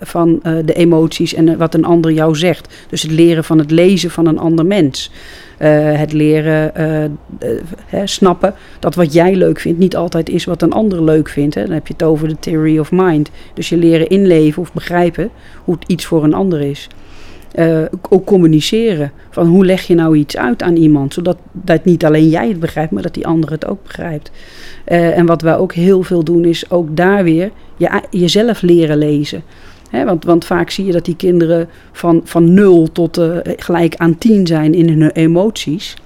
van 0.00 0.40
de 0.64 0.72
emoties 0.74 1.34
en 1.34 1.58
wat 1.58 1.74
een 1.74 1.84
ander 1.84 2.12
jou 2.12 2.36
zegt. 2.36 2.74
Dus 2.88 3.02
het 3.02 3.10
leren 3.10 3.44
van 3.44 3.58
het 3.58 3.70
lezen 3.70 4.10
van 4.10 4.26
een 4.26 4.38
ander 4.38 4.66
mens. 4.66 5.10
Het 5.56 6.12
leren 6.12 6.72
uh, 7.92 8.00
snappen 8.04 8.54
dat 8.78 8.94
wat 8.94 9.12
jij 9.12 9.34
leuk 9.34 9.60
vindt 9.60 9.78
niet 9.78 9.96
altijd 9.96 10.28
is 10.28 10.44
wat 10.44 10.62
een 10.62 10.72
ander 10.72 11.04
leuk 11.04 11.28
vindt. 11.28 11.54
Hè. 11.54 11.62
Dan 11.62 11.72
heb 11.72 11.86
je 11.86 11.92
het 11.92 12.02
over 12.02 12.28
de 12.28 12.38
theory 12.38 12.78
of 12.78 12.90
mind. 12.92 13.30
Dus 13.54 13.68
je 13.68 13.76
leren 13.76 14.08
inleven 14.08 14.62
of 14.62 14.72
begrijpen 14.72 15.30
hoe 15.64 15.74
het 15.74 15.88
iets 15.88 16.04
voor 16.04 16.24
een 16.24 16.34
ander 16.34 16.60
is. 16.60 16.88
Ook 18.10 18.24
communiceren. 18.24 19.12
Van 19.30 19.46
hoe 19.46 19.64
leg 19.64 19.82
je 19.82 19.94
nou 19.94 20.16
iets 20.16 20.36
uit 20.36 20.62
aan 20.62 20.76
iemand, 20.76 21.14
zodat 21.14 21.36
dat 21.52 21.84
niet 21.84 22.04
alleen 22.04 22.28
jij 22.28 22.48
het 22.48 22.60
begrijpt, 22.60 22.92
maar 22.92 23.02
dat 23.02 23.14
die 23.14 23.26
ander 23.26 23.50
het 23.50 23.66
ook 23.66 23.82
begrijpt. 23.82 24.30
en 24.84 25.26
wat 25.26 25.42
wij 25.42 25.56
ook 25.56 25.72
heel 25.72 26.02
veel 26.02 26.24
doen, 26.24 26.44
is 26.44 26.70
ook 26.70 26.96
daar 26.96 27.24
weer 27.24 27.50
je, 27.76 28.00
jezelf 28.10 28.62
leren 28.62 28.98
lezen. 28.98 29.42
Want, 30.04 30.24
want, 30.24 30.44
vaak 30.44 30.70
zie 30.70 30.84
je 30.84 30.92
dat 30.92 31.04
die 31.04 31.16
kinderen 31.16 31.68
van, 31.92 32.20
van 32.24 32.54
0 32.54 32.92
tot 32.92 33.18
uh, 33.18 33.36
gelijk 33.42 33.96
aan 33.96 34.18
10 34.18 34.46
zijn 34.46 34.74
in 34.74 34.88
hun 34.88 35.10
emoties. 35.10 35.96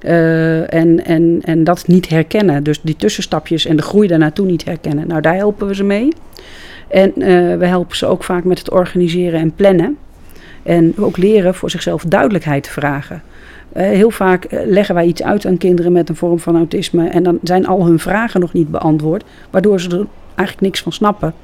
En, 0.00 1.04
en, 1.04 1.38
en 1.42 1.64
dat 1.64 1.86
niet 1.86 2.08
herkennen. 2.08 2.62
Dus 2.62 2.80
die 2.82 2.96
tussenstapjes 2.96 3.66
en 3.66 3.76
de 3.76 3.82
groei 3.82 4.08
daarnaartoe 4.08 4.46
niet 4.46 4.64
herkennen. 4.64 5.08
Nou, 5.08 5.20
daar 5.20 5.36
helpen 5.36 5.66
we 5.66 5.74
ze 5.74 5.84
mee. 5.84 6.08
En 6.88 7.12
uh, 7.16 7.56
we 7.56 7.66
helpen 7.66 7.96
ze 7.96 8.06
ook 8.06 8.24
vaak 8.24 8.44
met 8.44 8.58
het 8.58 8.70
organiseren 8.70 9.40
en 9.40 9.52
plannen. 9.54 9.96
En 10.62 10.94
ook 10.98 11.16
leren 11.16 11.54
voor 11.54 11.70
zichzelf 11.70 12.04
duidelijkheid 12.04 12.62
te 12.62 12.70
vragen. 12.70 13.22
Uh, 13.76 13.82
heel 13.82 14.10
vaak 14.10 14.46
leggen 14.50 14.94
wij 14.94 15.06
iets 15.06 15.22
uit 15.22 15.46
aan 15.46 15.58
kinderen 15.58 15.92
met 15.92 16.08
een 16.08 16.16
vorm 16.16 16.38
van 16.38 16.56
autisme. 16.56 17.08
En 17.08 17.22
dan 17.22 17.38
zijn 17.42 17.66
al 17.66 17.86
hun 17.86 17.98
vragen 17.98 18.40
nog 18.40 18.52
niet 18.52 18.70
beantwoord. 18.70 19.24
Waardoor 19.50 19.80
ze 19.80 19.88
er 19.88 20.06
eigenlijk 20.34 20.60
niks 20.60 20.82
van 20.82 20.92
snappen. 20.92 21.34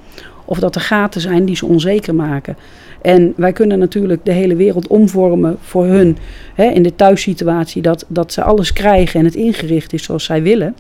Of 0.45 0.59
dat 0.59 0.75
er 0.75 0.81
gaten 0.81 1.21
zijn 1.21 1.45
die 1.45 1.57
ze 1.57 1.67
onzeker 1.67 2.15
maken. 2.15 2.57
En 3.03 3.33
wij 3.37 3.53
kunnen 3.53 3.79
natuurlijk 3.79 4.25
de 4.25 4.33
hele 4.33 4.57
wereld 4.57 4.87
omvormen 4.87 5.57
voor 5.61 5.85
hun. 5.85 6.17
Hè, 6.55 6.65
in 6.65 6.83
de 6.83 6.95
thuissituatie 6.95 7.83
dat, 7.83 8.05
dat 8.09 8.33
ze 8.33 8.43
alles 8.43 8.73
krijgen 8.73 9.21
en 9.21 9.27
het 9.27 9.35
ingericht 9.35 9.93
is 9.93 10.03
zoals 10.03 10.25
zij 10.25 10.43
willen. 10.43 10.77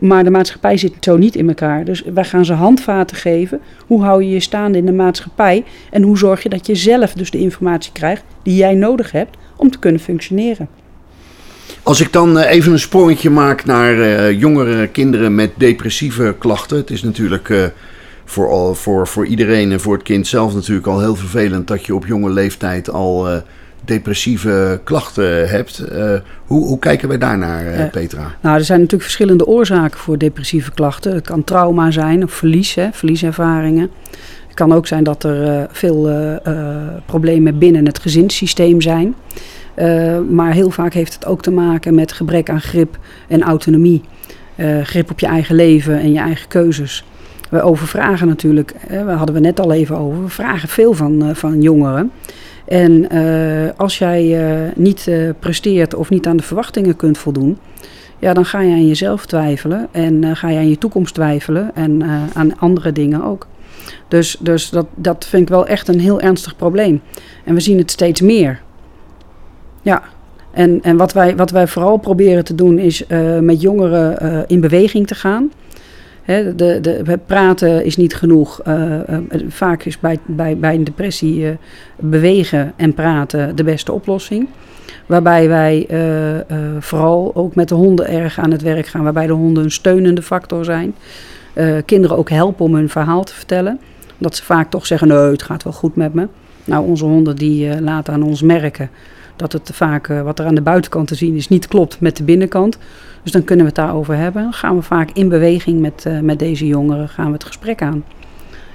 Maar 0.00 0.24
de 0.24 0.30
maatschappij 0.30 0.76
zit 0.76 0.92
zo 1.00 1.16
niet 1.16 1.36
in 1.36 1.48
elkaar. 1.48 1.84
Dus 1.84 2.02
wij 2.14 2.24
gaan 2.24 2.44
ze 2.44 2.52
handvaten 2.52 3.16
geven. 3.16 3.60
Hoe 3.86 4.02
hou 4.02 4.22
je 4.22 4.30
je 4.30 4.40
staande 4.40 4.78
in 4.78 4.86
de 4.86 4.92
maatschappij? 4.92 5.64
En 5.90 6.02
hoe 6.02 6.18
zorg 6.18 6.42
je 6.42 6.48
dat 6.48 6.66
je 6.66 6.74
zelf 6.74 7.12
dus 7.12 7.30
de 7.30 7.38
informatie 7.38 7.92
krijgt 7.92 8.24
die 8.42 8.56
jij 8.56 8.74
nodig 8.74 9.12
hebt 9.12 9.36
om 9.56 9.70
te 9.70 9.78
kunnen 9.78 10.00
functioneren? 10.00 10.68
Als 11.82 12.00
ik 12.00 12.12
dan 12.12 12.38
eh, 12.38 12.50
even 12.50 12.72
een 12.72 12.78
sprongetje 12.78 13.30
maak 13.30 13.64
naar 13.64 13.94
uh, 13.94 14.40
jongere 14.40 14.88
kinderen 14.88 15.34
met 15.34 15.50
depressieve 15.56 16.34
klachten. 16.38 16.76
Het 16.76 16.90
is 16.90 17.02
natuurlijk 17.02 17.48
uh, 17.48 17.64
voor, 18.24 18.50
al, 18.50 18.74
voor, 18.74 19.06
voor 19.06 19.26
iedereen 19.26 19.72
en 19.72 19.80
voor 19.80 19.94
het 19.94 20.02
kind 20.02 20.26
zelf 20.26 20.54
natuurlijk 20.54 20.86
al 20.86 21.00
heel 21.00 21.16
vervelend 21.16 21.68
dat 21.68 21.86
je 21.86 21.94
op 21.94 22.06
jonge 22.06 22.30
leeftijd 22.30 22.90
al 22.90 23.42
depressieve 23.84 24.80
klachten 24.84 25.48
hebt. 25.48 25.84
hoe, 26.46 26.66
hoe 26.66 26.78
kijken 26.78 27.08
wij 27.08 27.18
daarnaar, 27.18 27.88
Petra? 27.90 28.34
Nou, 28.40 28.56
er 28.56 28.64
zijn 28.64 28.78
natuurlijk 28.78 29.10
verschillende 29.10 29.46
oorzaken 29.46 29.98
voor 29.98 30.18
depressieve 30.18 30.70
klachten. 30.70 31.14
Het 31.14 31.26
kan 31.26 31.44
trauma 31.44 31.90
zijn 31.90 32.24
of 32.24 32.32
verlies, 32.32 32.74
hè, 32.74 32.88
verlieservaringen. 32.92 33.90
Het 34.46 34.54
kan 34.54 34.72
ook 34.72 34.86
zijn 34.86 35.04
dat 35.04 35.24
er 35.24 35.68
veel 35.72 36.10
problemen 37.06 37.58
binnen 37.58 37.86
het 37.86 37.98
gezinssysteem 37.98 38.80
zijn. 38.80 39.14
Maar 40.30 40.52
heel 40.52 40.70
vaak 40.70 40.92
heeft 40.92 41.14
het 41.14 41.26
ook 41.26 41.42
te 41.42 41.50
maken 41.50 41.94
met 41.94 42.12
gebrek 42.12 42.50
aan 42.50 42.60
grip 42.60 42.98
en 43.28 43.42
autonomie. 43.42 44.02
Grip 44.82 45.10
op 45.10 45.20
je 45.20 45.26
eigen 45.26 45.54
leven 45.54 46.00
en 46.00 46.12
je 46.12 46.18
eigen 46.18 46.48
keuzes. 46.48 47.04
We 47.50 47.62
overvragen 47.62 48.26
natuurlijk, 48.26 48.74
hè, 48.86 49.04
we 49.04 49.10
hadden 49.10 49.34
we 49.34 49.40
net 49.40 49.60
al 49.60 49.72
even 49.72 49.96
over, 49.96 50.22
we 50.22 50.28
vragen 50.28 50.68
veel 50.68 50.92
van, 50.92 51.30
van 51.36 51.62
jongeren. 51.62 52.10
En 52.70 53.08
als 53.76 53.98
jij 53.98 54.38
niet 54.74 55.10
presteert 55.38 55.94
of 55.94 56.10
niet 56.10 56.26
aan 56.26 56.36
de 56.36 56.42
verwachtingen 56.42 56.96
kunt 56.96 57.18
voldoen, 57.18 57.58
ja, 58.18 58.34
dan 58.34 58.44
ga 58.44 58.60
je 58.60 58.72
aan 58.72 58.86
jezelf 58.86 59.26
twijfelen 59.26 59.88
en 59.90 60.36
ga 60.36 60.48
je 60.48 60.58
aan 60.58 60.68
je 60.68 60.78
toekomst 60.78 61.14
twijfelen 61.14 61.70
en 61.74 62.02
aan 62.32 62.58
andere 62.58 62.92
dingen 62.92 63.24
ook. 63.24 63.46
Dus, 64.08 64.36
dus 64.40 64.70
dat, 64.70 64.86
dat 64.94 65.26
vind 65.26 65.42
ik 65.42 65.48
wel 65.48 65.66
echt 65.66 65.88
een 65.88 66.00
heel 66.00 66.20
ernstig 66.20 66.56
probleem. 66.56 67.00
En 67.44 67.54
we 67.54 67.60
zien 67.60 67.78
het 67.78 67.90
steeds 67.90 68.20
meer. 68.20 68.60
Ja, 69.82 70.02
en, 70.50 70.82
en 70.82 70.96
wat, 70.96 71.12
wij, 71.12 71.36
wat 71.36 71.50
wij 71.50 71.66
vooral 71.66 71.96
proberen 71.96 72.44
te 72.44 72.54
doen 72.54 72.78
is 72.78 73.04
met 73.40 73.60
jongeren 73.60 74.44
in 74.48 74.60
beweging 74.60 75.06
te 75.06 75.14
gaan. 75.14 75.50
De, 76.30 76.78
de, 76.80 77.18
praten 77.26 77.84
is 77.84 77.96
niet 77.96 78.14
genoeg. 78.14 78.60
Uh, 78.68 78.94
vaak 79.48 79.84
is 79.84 79.98
bij, 79.98 80.18
bij, 80.26 80.56
bij 80.56 80.74
een 80.74 80.84
depressie 80.84 81.58
bewegen 81.96 82.72
en 82.76 82.94
praten 82.94 83.56
de 83.56 83.64
beste 83.64 83.92
oplossing. 83.92 84.48
Waarbij 85.06 85.48
wij 85.48 85.86
vooral 86.78 87.30
ook 87.34 87.54
met 87.54 87.68
de 87.68 87.74
honden 87.74 88.08
erg 88.08 88.38
aan 88.38 88.50
het 88.50 88.62
werk 88.62 88.86
gaan. 88.86 89.02
Waarbij 89.02 89.26
de 89.26 89.32
honden 89.32 89.64
een 89.64 89.70
steunende 89.70 90.22
factor 90.22 90.64
zijn. 90.64 90.94
kinderen 91.84 92.16
ook 92.16 92.30
helpen 92.30 92.64
om 92.64 92.74
hun 92.74 92.88
verhaal 92.88 93.24
te 93.24 93.34
vertellen. 93.34 93.80
Dat 94.18 94.36
ze 94.36 94.44
vaak 94.44 94.70
toch 94.70 94.86
zeggen, 94.86 95.08
nee, 95.08 95.18
het 95.18 95.42
gaat 95.42 95.62
wel 95.62 95.72
goed 95.72 95.96
met 95.96 96.14
me. 96.14 96.28
Nou, 96.64 96.86
onze 96.86 97.04
honden 97.04 97.36
die 97.36 97.80
laten 97.80 98.12
aan 98.12 98.22
ons 98.22 98.42
merken 98.42 98.90
dat 99.40 99.52
het 99.52 99.70
vaak 99.72 100.08
uh, 100.08 100.22
wat 100.22 100.38
er 100.38 100.46
aan 100.46 100.54
de 100.54 100.60
buitenkant 100.60 101.08
te 101.08 101.14
zien 101.14 101.36
is 101.36 101.48
niet 101.48 101.68
klopt 101.68 102.00
met 102.00 102.16
de 102.16 102.24
binnenkant. 102.24 102.78
Dus 103.22 103.32
dan 103.32 103.44
kunnen 103.44 103.64
we 103.64 103.72
het 103.72 103.80
daarover 103.80 104.16
hebben. 104.16 104.42
Dan 104.42 104.52
gaan 104.52 104.76
we 104.76 104.82
vaak 104.82 105.10
in 105.12 105.28
beweging 105.28 105.80
met, 105.80 106.04
uh, 106.06 106.20
met 106.20 106.38
deze 106.38 106.66
jongeren 106.66 107.08
gaan 107.08 107.26
we 107.26 107.32
het 107.32 107.44
gesprek 107.44 107.82
aan. 107.82 108.04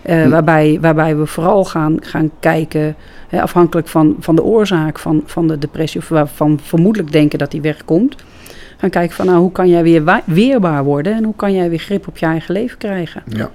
Uh, 0.05 0.23
hm. 0.23 0.29
waarbij, 0.29 0.77
waarbij 0.81 1.17
we 1.17 1.25
vooral 1.25 1.65
gaan, 1.65 1.97
gaan 2.01 2.31
kijken, 2.39 2.95
hè, 3.27 3.41
afhankelijk 3.41 3.87
van, 3.87 4.15
van 4.19 4.35
de 4.35 4.43
oorzaak 4.43 4.99
van, 4.99 5.23
van 5.25 5.47
de 5.47 5.57
depressie, 5.57 5.99
of 5.99 6.09
waarvan 6.09 6.59
vermoedelijk 6.63 7.11
denken 7.11 7.39
dat 7.39 7.51
die 7.51 7.61
wegkomt. 7.61 8.15
Gaan 8.77 8.89
kijken 8.89 9.15
van 9.15 9.25
nou, 9.25 9.39
hoe 9.39 9.51
kan 9.51 9.69
jij 9.69 9.83
weer 9.83 10.21
weerbaar 10.25 10.83
worden 10.83 11.13
en 11.13 11.23
hoe 11.23 11.35
kan 11.35 11.53
jij 11.53 11.69
weer 11.69 11.79
grip 11.79 12.07
op 12.07 12.17
je 12.17 12.25
eigen 12.25 12.53
leven 12.53 12.77
krijgen. 12.77 13.23
Ja, 13.27 13.49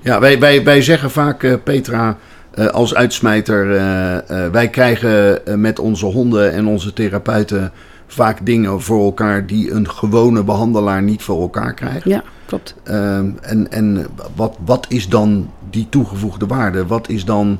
ja 0.00 0.20
wij, 0.20 0.38
wij, 0.38 0.64
wij 0.64 0.82
zeggen 0.82 1.10
vaak, 1.10 1.58
Petra, 1.64 2.16
als 2.72 2.94
uitsmijter. 2.94 3.66
Uh, 3.66 4.50
wij 4.52 4.68
krijgen 4.68 5.40
met 5.60 5.78
onze 5.78 6.06
honden 6.06 6.52
en 6.52 6.66
onze 6.66 6.92
therapeuten 6.92 7.72
vaak 8.06 8.46
dingen 8.46 8.80
voor 8.82 9.04
elkaar 9.04 9.46
die 9.46 9.70
een 9.70 9.90
gewone 9.90 10.44
behandelaar 10.44 11.02
niet 11.02 11.22
voor 11.22 11.40
elkaar 11.40 11.74
krijgt. 11.74 12.04
Ja, 12.04 12.22
klopt. 12.46 12.74
Ehm, 12.84 13.30
en 13.40 13.70
en 13.70 14.06
wat, 14.34 14.56
wat 14.64 14.86
is 14.88 15.08
dan 15.08 15.50
die 15.70 15.86
toegevoegde 15.88 16.46
waarde? 16.46 16.86
Wat 16.86 17.08
is 17.08 17.24
dan 17.24 17.58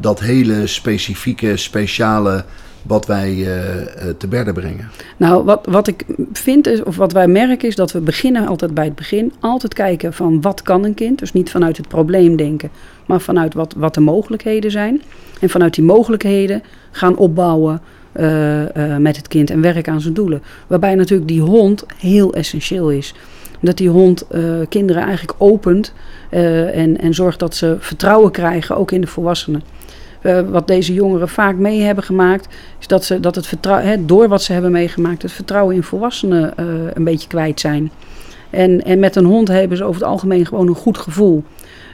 dat 0.00 0.20
hele 0.20 0.66
specifieke, 0.66 1.56
speciale 1.56 2.44
wat 2.88 3.06
wij 3.06 3.34
uh, 3.34 3.46
te 4.18 4.26
berden 4.28 4.54
brengen? 4.54 4.88
Nou, 5.16 5.44
wat, 5.44 5.66
wat 5.70 5.86
ik 5.86 6.04
vind, 6.32 6.66
is, 6.66 6.82
of 6.82 6.96
wat 6.96 7.12
wij 7.12 7.28
merken, 7.28 7.68
is 7.68 7.76
dat 7.76 7.92
we 7.92 8.00
beginnen 8.00 8.46
altijd 8.46 8.74
bij 8.74 8.84
het 8.84 8.94
begin. 8.94 9.32
Altijd 9.40 9.74
kijken 9.74 10.12
van 10.12 10.40
wat 10.40 10.62
kan 10.62 10.84
een 10.84 10.94
kind. 10.94 11.18
Dus 11.18 11.32
niet 11.32 11.50
vanuit 11.50 11.76
het 11.76 11.88
probleem 11.88 12.36
denken, 12.36 12.70
maar 13.06 13.20
vanuit 13.20 13.54
wat, 13.54 13.74
wat 13.76 13.94
de 13.94 14.00
mogelijkheden 14.00 14.70
zijn. 14.70 15.02
En 15.40 15.50
vanuit 15.50 15.74
die 15.74 15.84
mogelijkheden 15.84 16.62
gaan 16.90 17.16
opbouwen 17.16 17.80
uh, 18.16 18.96
met 18.96 19.16
het 19.16 19.28
kind 19.28 19.50
en 19.50 19.60
werken 19.60 19.92
aan 19.92 20.00
zijn 20.00 20.14
doelen. 20.14 20.42
Waarbij 20.66 20.94
natuurlijk 20.94 21.28
die 21.28 21.40
hond 21.40 21.84
heel 21.96 22.34
essentieel 22.34 22.90
is. 22.90 23.14
Dat 23.60 23.76
die 23.76 23.88
hond 23.88 24.26
kinderen 24.68 25.02
eigenlijk 25.02 25.34
opent 25.38 25.92
en, 26.30 26.98
en 26.98 27.14
zorgt 27.14 27.38
dat 27.38 27.54
ze 27.54 27.76
vertrouwen 27.78 28.30
krijgen, 28.30 28.76
ook 28.76 28.92
in 28.92 29.00
de 29.00 29.06
volwassenen. 29.06 29.62
Uh, 30.28 30.40
wat 30.40 30.66
deze 30.66 30.94
jongeren 30.94 31.28
vaak 31.28 31.56
mee 31.56 31.80
hebben 31.80 32.04
gemaakt, 32.04 32.48
is 32.80 32.86
dat, 32.86 33.04
ze, 33.04 33.20
dat 33.20 33.34
het 33.34 33.46
vertrouwen, 33.46 34.06
door 34.06 34.28
wat 34.28 34.42
ze 34.42 34.52
hebben 34.52 34.72
meegemaakt, 34.72 35.22
het 35.22 35.32
vertrouwen 35.32 35.74
in 35.74 35.82
volwassenen 35.82 36.54
uh, 36.60 36.66
een 36.94 37.04
beetje 37.04 37.28
kwijt 37.28 37.60
zijn. 37.60 37.90
En, 38.50 38.84
en 38.84 38.98
met 38.98 39.16
een 39.16 39.24
hond 39.24 39.48
hebben 39.48 39.76
ze 39.76 39.84
over 39.84 40.00
het 40.00 40.10
algemeen 40.10 40.46
gewoon 40.46 40.68
een 40.68 40.74
goed 40.74 40.98
gevoel. 40.98 41.42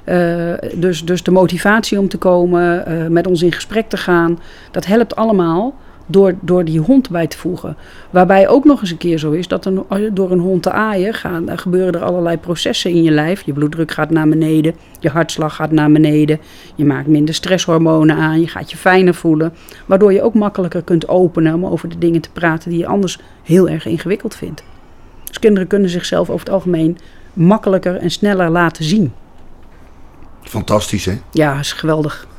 Uh, 0.05 0.53
dus, 0.75 1.05
dus 1.05 1.23
de 1.23 1.31
motivatie 1.31 1.99
om 1.99 2.09
te 2.09 2.19
komen, 2.19 2.85
met 3.12 3.26
ons 3.26 3.43
in 3.43 3.53
gesprek 3.53 3.88
te 3.88 3.97
gaan, 3.97 4.38
dat 4.71 4.87
helpt 4.87 5.17
allemaal 5.17 5.75
door, 6.07 6.35
door 6.41 6.65
die 6.65 6.79
hond 6.79 7.11
bij 7.11 7.27
te 7.27 7.39
voegen. 7.39 7.77
Waarbij 8.11 8.49
ook 8.49 8.65
nog 8.65 8.81
eens 8.81 8.91
een 8.91 8.97
keer 8.97 9.19
zo 9.19 9.31
is 9.31 9.49
dat 9.49 9.71
door 10.13 10.31
een 10.31 10.39
hond 10.39 10.63
te 10.63 10.71
aaien 10.71 11.15
gaan, 11.15 11.59
gebeuren 11.59 11.95
er 11.95 12.07
allerlei 12.07 12.37
processen 12.37 12.91
in 12.91 13.03
je 13.03 13.11
lijf. 13.11 13.43
Je 13.43 13.53
bloeddruk 13.53 13.91
gaat 13.91 14.11
naar 14.11 14.29
beneden, 14.29 14.75
je 15.01 15.09
hartslag 15.09 15.55
gaat 15.55 15.71
naar 15.71 15.93
beneden, 15.93 16.41
je 16.75 16.85
maakt 16.85 17.07
minder 17.07 17.35
stresshormonen 17.35 18.17
aan, 18.17 18.41
je 18.41 18.49
gaat 18.49 18.71
je 18.71 18.77
fijner 18.77 19.15
voelen. 19.15 19.53
Waardoor 19.87 20.13
je 20.13 20.23
ook 20.23 20.35
makkelijker 20.35 20.83
kunt 20.83 21.09
openen 21.09 21.55
om 21.55 21.67
over 21.67 21.89
de 21.89 21.99
dingen 21.99 22.21
te 22.21 22.31
praten 22.31 22.71
die 22.71 22.79
je 22.79 22.87
anders 22.87 23.19
heel 23.43 23.69
erg 23.69 23.87
ingewikkeld 23.87 24.35
vindt. 24.35 24.63
Dus 25.25 25.39
kinderen 25.39 25.69
kunnen 25.69 25.91
zichzelf 25.91 26.31
over 26.31 26.45
het 26.45 26.55
algemeen 26.55 26.99
makkelijker 27.33 27.97
en 27.97 28.11
sneller 28.11 28.51
laten 28.51 28.85
zien. 28.85 29.13
Fantastisch, 30.43 31.05
hè? 31.05 31.19
Ja, 31.31 31.59
is 31.59 31.73
geweldig. 31.73 32.27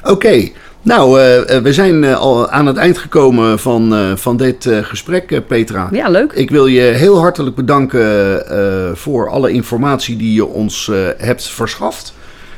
Oké, 0.00 0.10
okay. 0.10 0.52
Nou, 0.82 1.20
uh, 1.20 1.58
we 1.62 1.72
zijn 1.72 2.02
uh, 2.02 2.16
al 2.16 2.48
aan 2.48 2.66
het 2.66 2.76
eind 2.76 2.98
gekomen 2.98 3.58
van, 3.58 3.92
uh, 3.92 4.16
van 4.16 4.36
dit 4.36 4.68
gesprek, 4.82 5.46
Petra. 5.46 5.88
Ja, 5.92 6.08
leuk. 6.08 6.32
Ik 6.32 6.50
wil 6.50 6.66
je 6.66 6.80
heel 6.80 7.18
hartelijk 7.18 7.56
bedanken 7.56 8.96
voor 8.96 9.28
alle 9.28 9.50
informatie 9.50 10.16
die 10.16 10.32
je 10.32 10.46
ons 10.46 10.90
hebt 11.16 11.48
verschaft. 11.48 12.14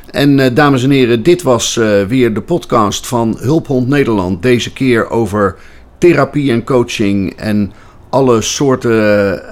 En 0.09 0.53
dames 0.53 0.83
en 0.83 0.89
heren, 0.89 1.23
dit 1.23 1.41
was 1.41 1.79
weer 2.07 2.33
de 2.33 2.41
podcast 2.41 3.07
van 3.07 3.37
Hulphond 3.39 3.87
Nederland. 3.87 4.41
Deze 4.41 4.73
keer 4.73 5.09
over 5.09 5.55
therapie 5.97 6.51
en 6.51 6.63
coaching 6.63 7.33
en 7.37 7.71
alle 8.09 8.41
soorten 8.41 9.43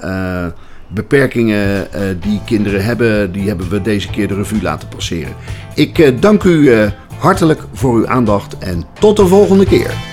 beperkingen 0.88 1.88
die 2.20 2.40
kinderen 2.46 2.84
hebben. 2.84 3.32
Die 3.32 3.48
hebben 3.48 3.68
we 3.68 3.82
deze 3.82 4.10
keer 4.10 4.28
de 4.28 4.34
revue 4.34 4.62
laten 4.62 4.88
passeren. 4.88 5.34
Ik 5.74 6.22
dank 6.22 6.44
u 6.44 6.72
hartelijk 7.20 7.62
voor 7.72 7.94
uw 7.94 8.06
aandacht 8.06 8.58
en 8.58 8.84
tot 8.98 9.16
de 9.16 9.26
volgende 9.26 9.64
keer. 9.64 10.09